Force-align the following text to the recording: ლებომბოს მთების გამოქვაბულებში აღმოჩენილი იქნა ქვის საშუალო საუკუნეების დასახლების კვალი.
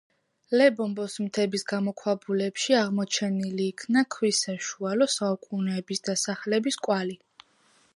ლებომბოს 0.59 1.17
მთების 1.25 1.65
გამოქვაბულებში 1.73 2.77
აღმოჩენილი 2.79 3.69
იქნა 3.75 4.05
ქვის 4.17 4.41
საშუალო 4.49 5.13
საუკუნეების 5.19 6.07
დასახლების 6.11 6.85
კვალი. 6.87 7.21